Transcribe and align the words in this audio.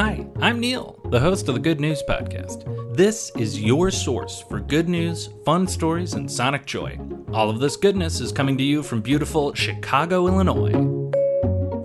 Hi, 0.00 0.26
I'm 0.40 0.60
Neil, 0.60 0.98
the 1.10 1.20
host 1.20 1.46
of 1.50 1.54
the 1.54 1.60
Good 1.60 1.78
News 1.78 2.02
Podcast. 2.08 2.96
This 2.96 3.30
is 3.36 3.60
your 3.60 3.90
source 3.90 4.40
for 4.48 4.58
good 4.58 4.88
news, 4.88 5.28
fun 5.44 5.66
stories, 5.66 6.14
and 6.14 6.32
sonic 6.32 6.64
joy. 6.64 6.98
All 7.34 7.50
of 7.50 7.60
this 7.60 7.76
goodness 7.76 8.18
is 8.22 8.32
coming 8.32 8.56
to 8.56 8.64
you 8.64 8.82
from 8.82 9.02
beautiful 9.02 9.52
Chicago, 9.52 10.26
Illinois. 10.26 10.99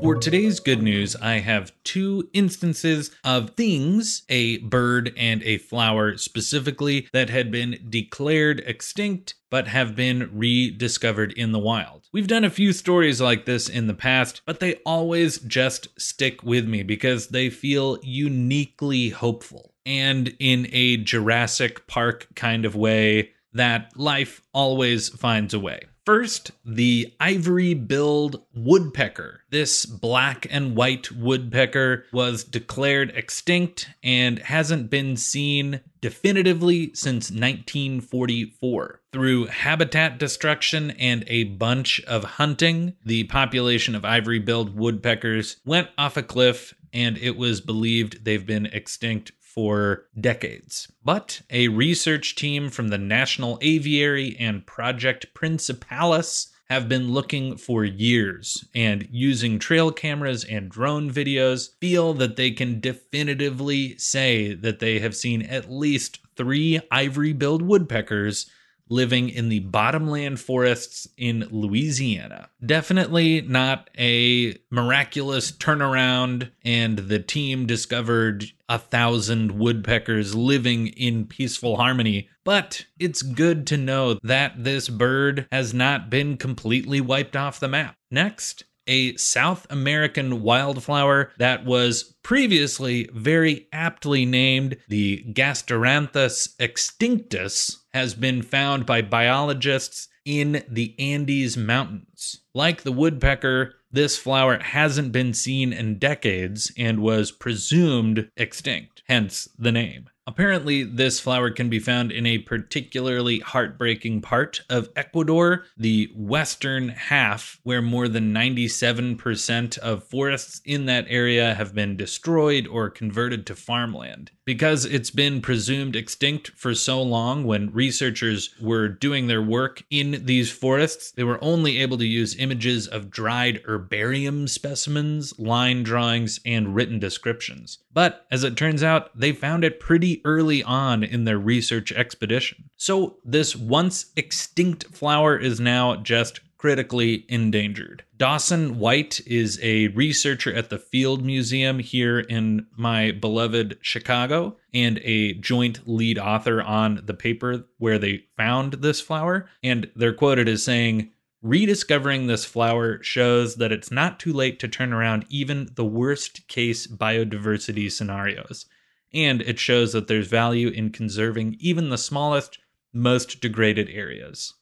For 0.06 0.14
today's 0.14 0.60
good 0.60 0.84
news, 0.84 1.16
I 1.16 1.40
have 1.40 1.74
two 1.84 2.30
instances 2.32 3.10
of 3.24 3.56
things, 3.56 4.22
a 4.30 4.60
bird 4.60 5.12
and 5.18 5.42
a 5.42 5.58
flower 5.58 6.16
specifically, 6.18 7.08
that 7.12 7.32
had 7.32 7.50
been 7.50 7.84
declared 7.90 8.60
extinct 8.68 9.34
but 9.50 9.68
have 9.70 9.96
been 9.96 10.30
rediscovered 10.32 11.32
in 11.32 11.54
the 11.54 11.60
wild. 11.60 12.08
We've 12.14 12.28
done 12.28 12.44
a 12.44 12.52
few 12.52 12.72
stories 12.72 13.20
like 13.20 13.46
this 13.46 13.68
in 13.68 13.88
the 13.88 13.96
past, 13.96 14.44
but 14.46 14.60
they 14.60 14.76
always 14.86 15.40
just 15.40 15.88
stick 16.00 16.44
with 16.44 16.68
me 16.68 16.84
because 16.84 17.30
they 17.30 17.50
feel 17.50 17.98
uniquely 18.04 19.10
hopeful. 19.10 19.74
And 19.88 20.36
in 20.38 20.68
a 20.72 20.98
Jurassic 20.98 21.88
Park 21.88 22.28
kind 22.36 22.64
of 22.64 22.76
way, 22.76 23.32
that 23.54 23.98
life 23.98 24.44
always 24.54 25.10
finds 25.10 25.56
a 25.56 25.60
way. 25.60 25.86
First, 26.06 26.52
the 26.64 27.16
ivory 27.20 27.74
billed 27.74 28.46
woodpecker. 28.54 29.42
This 29.50 29.88
black 29.88 30.46
and 30.52 30.76
white 30.76 31.12
woodpecker 31.12 32.06
was 32.14 32.44
declared 32.44 33.12
extinct 33.16 33.90
and 34.04 34.38
hasn't 34.38 34.92
been 34.92 35.18
seen 35.18 35.82
definitively 36.02 36.92
since 36.94 37.32
1944. 37.32 39.02
Through 39.12 39.48
habitat 39.48 40.20
destruction 40.20 40.92
and 40.92 41.24
a 41.26 41.46
bunch 41.46 42.00
of 42.02 42.24
hunting, 42.24 42.94
the 43.04 43.24
population 43.24 43.96
of 43.96 44.06
ivory 44.06 44.40
billed 44.40 44.78
woodpeckers 44.78 45.58
went 45.66 45.90
off 45.98 46.18
a 46.18 46.24
cliff 46.24 46.76
and 46.94 47.18
it 47.18 47.36
was 47.36 47.62
believed 47.62 48.24
they've 48.24 48.46
been 48.46 48.68
extinct 48.68 49.32
for 49.56 50.06
decades. 50.20 50.92
But 51.04 51.42
a 51.50 51.70
research 51.70 52.36
team 52.36 52.70
from 52.70 52.90
the 52.90 52.98
National 52.98 53.58
Aviary 53.62 54.36
and 54.38 54.66
Project 54.66 55.34
Principalis 55.34 56.52
have 56.70 56.90
been 56.90 57.12
looking 57.12 57.58
for 57.58 57.86
years 57.86 58.66
and 58.76 59.08
using 59.12 59.58
trail 59.58 59.92
cameras 59.92 60.44
and 60.44 60.70
drone 60.70 61.12
videos 61.12 61.70
feel 61.80 62.14
that 62.16 62.36
they 62.36 62.52
can 62.52 62.80
definitively 62.80 63.98
say 63.98 64.54
that 64.54 64.80
they 64.80 65.00
have 65.00 65.16
seen 65.16 65.44
at 65.44 65.72
least 65.72 66.20
three 66.36 66.82
ivory 66.92 67.34
billed 67.34 67.62
woodpeckers 67.62 68.50
living 68.90 69.30
in 69.30 69.50
the 69.50 69.60
bottomland 69.60 70.40
forests 70.40 71.08
in 71.18 71.48
Louisiana. 71.52 72.50
Definitely 72.66 73.42
not 73.42 73.90
a 73.98 74.58
miraculous 74.70 75.52
turnaround, 75.52 76.52
and 76.64 77.00
the 77.00 77.20
team 77.20 77.66
discovered 77.66 78.46
a 78.70 78.80
thousand 78.80 79.52
woodpeckers 79.52 80.36
living 80.36 80.88
in 80.88 81.26
peaceful 81.26 81.78
harmony. 81.78 82.30
But 82.44 82.86
it's 83.00 83.22
good 83.22 83.66
to 83.68 83.78
know 83.78 84.20
that 84.24 84.64
this 84.64 84.90
bird 84.90 85.48
has 85.52 85.74
not 85.74 86.10
been 86.10 86.38
completely 86.38 87.02
wiped 87.02 87.36
off 87.36 87.60
the 87.60 87.68
map. 87.68 87.96
Next, 88.12 88.64
a 88.88 89.16
South 89.18 89.66
American 89.70 90.42
wildflower 90.42 91.32
that 91.38 91.66
was 91.66 92.16
previously 92.24 93.10
very 93.14 93.68
aptly 93.74 94.26
named 94.26 94.78
the 94.88 95.26
Gasteranthus 95.34 96.56
extinctus 96.58 97.78
has 97.96 98.14
been 98.14 98.42
found 98.42 98.86
by 98.86 99.02
biologists 99.02 100.10
in 100.26 100.62
the 100.68 100.94
Andes 101.00 101.56
Mountains. 101.56 102.42
Like 102.54 102.84
the 102.84 102.92
woodpecker, 102.92 103.76
this 103.90 104.18
flower 104.18 104.60
hasn't 104.62 105.14
been 105.14 105.34
seen 105.34 105.72
in 105.72 105.98
decades 105.98 106.74
and 106.78 107.00
was 107.00 107.32
presumed 107.32 108.30
extinct, 108.36 109.02
hence 109.08 109.48
the 109.58 109.72
name. 109.72 110.10
Apparently, 110.28 110.84
this 110.84 111.22
flower 111.22 111.52
can 111.52 111.70
be 111.70 111.80
found 111.80 112.12
in 112.12 112.26
a 112.26 112.40
particularly 112.40 113.40
heartbreaking 113.40 114.22
part 114.22 114.60
of 114.70 114.90
Ecuador, 114.98 115.64
the 115.78 116.12
western 116.14 116.90
half, 116.90 117.62
where 117.64 117.82
more 117.82 118.10
than 118.10 118.34
97% 118.34 119.78
of 119.78 120.04
forests 120.04 120.60
in 120.66 120.86
that 120.88 121.06
area 121.08 121.54
have 121.54 121.74
been 121.74 121.96
destroyed 121.96 122.68
or 122.68 122.90
converted 122.90 123.46
to 123.46 123.56
farmland. 123.56 124.32
Because 124.46 124.86
it's 124.86 125.10
been 125.10 125.42
presumed 125.42 125.96
extinct 125.96 126.50
for 126.50 126.76
so 126.76 127.02
long, 127.02 127.46
when 127.46 127.74
researchers 127.74 128.54
were 128.62 128.88
doing 128.88 129.26
their 129.26 129.42
work 129.42 129.84
in 129.90 130.24
these 130.26 130.52
forests, 130.52 131.12
they 131.12 131.24
were 131.24 131.44
only 131.44 131.80
able 131.80 131.98
to 131.98 132.06
use 132.06 132.38
images 132.38 132.88
of 132.88 133.10
dried 133.10 133.64
herbarium 133.66 134.48
specimens, 134.48 135.38
line 135.40 135.82
drawings, 135.82 136.40
and 136.46 136.76
written 136.76 137.00
descriptions. 137.00 137.80
But 137.92 138.28
as 138.30 138.44
it 138.44 138.56
turns 138.56 138.84
out, 138.84 139.18
they 139.20 139.32
found 139.32 139.64
it 139.64 139.80
pretty 139.80 140.22
early 140.24 140.62
on 140.62 141.04
in 141.04 141.24
their 141.24 141.40
research 141.40 141.92
expedition. 141.92 142.70
So, 142.78 143.18
this 143.26 143.56
once 143.56 144.12
extinct 144.16 144.86
flower 144.96 145.36
is 145.38 145.60
now 145.60 145.96
just 145.96 146.42
critically 146.66 147.26
endangered. 147.30 148.04
Dawson 148.18 148.80
White 148.80 149.22
is 149.28 149.60
a 149.62 149.90
researcher 149.90 150.52
at 150.52 150.72
the 150.72 150.80
Field 150.80 151.24
Museum 151.24 151.78
here 151.78 152.22
in 152.22 152.66
my 152.76 153.12
beloved 153.12 153.78
Chicago 153.82 154.58
and 154.74 155.00
a 155.04 155.34
joint 155.34 155.88
lead 155.88 156.18
author 156.18 156.64
on 156.64 157.02
the 157.06 157.14
paper 157.14 157.68
where 157.78 158.00
they 158.00 158.24
found 158.36 158.74
this 158.74 159.00
flower. 159.00 159.48
And 159.62 159.92
they're 159.96 160.12
quoted 160.12 160.50
as 160.50 160.64
saying, 160.64 161.12
Rediscovering 161.44 162.26
this 162.26 162.46
flower 162.46 162.98
shows 163.04 163.58
that 163.58 163.72
it's 163.72 163.92
not 163.92 164.20
too 164.20 164.34
late 164.34 164.58
to 164.62 164.68
turn 164.68 164.92
around 164.92 165.28
even 165.30 165.70
the 165.76 165.86
worst 165.86 166.48
case 166.48 166.88
biodiversity 166.88 167.92
scenarios. 167.92 168.66
And 169.14 169.44
it 169.44 169.60
shows 169.60 169.94
that 169.94 170.08
there's 170.08 170.30
value 170.30 170.70
in 170.70 170.90
conserving 170.90 171.58
even 171.60 171.92
the 171.92 172.00
smallest, 172.00 172.58
most 172.92 173.40
degraded 173.40 173.88
areas. 173.92 174.56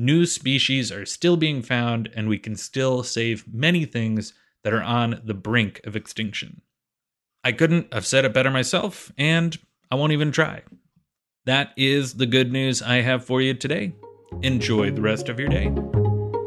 New 0.00 0.26
species 0.26 0.92
are 0.92 1.04
still 1.04 1.36
being 1.36 1.60
found, 1.60 2.08
and 2.14 2.28
we 2.28 2.38
can 2.38 2.54
still 2.54 3.02
save 3.02 3.52
many 3.52 3.84
things 3.84 4.32
that 4.62 4.72
are 4.72 4.82
on 4.82 5.20
the 5.24 5.34
brink 5.34 5.80
of 5.84 5.96
extinction. 5.96 6.60
I 7.42 7.50
couldn't 7.50 7.92
have 7.92 8.06
said 8.06 8.24
it 8.24 8.32
better 8.32 8.52
myself, 8.52 9.10
and 9.18 9.58
I 9.90 9.96
won't 9.96 10.12
even 10.12 10.30
try. 10.30 10.62
That 11.46 11.72
is 11.76 12.14
the 12.14 12.26
good 12.26 12.52
news 12.52 12.80
I 12.80 13.00
have 13.00 13.24
for 13.24 13.42
you 13.42 13.54
today. 13.54 13.96
Enjoy 14.42 14.92
the 14.92 15.02
rest 15.02 15.28
of 15.28 15.40
your 15.40 15.48
day. 15.48 15.74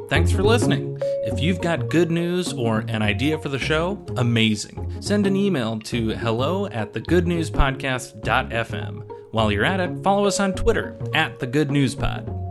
Thanks 0.08 0.32
for 0.32 0.44
listening. 0.44 0.98
If 1.02 1.42
you've 1.42 1.60
got 1.60 1.90
good 1.90 2.10
news 2.10 2.54
or 2.54 2.86
an 2.88 3.02
idea 3.02 3.38
for 3.38 3.50
the 3.50 3.60
show, 3.60 4.02
amazing. 4.16 5.02
Send 5.02 5.28
an 5.28 5.36
email 5.36 5.78
to 5.80 6.12
hello 6.12 6.68
at 6.68 6.94
thegoodnewspodcast.fm. 6.94 9.12
While 9.32 9.52
you're 9.52 9.66
at 9.66 9.82
it, 9.82 10.02
follow 10.04 10.26
us 10.26 10.40
on 10.40 10.54
Twitter 10.54 10.98
at 11.14 11.40
The 11.40 11.48
Good 11.48 11.70
News 11.70 11.96
Pod. 11.96 12.41